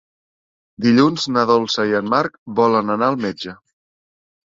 [0.85, 3.55] Dilluns na Dolça i en Marc volen anar al metge.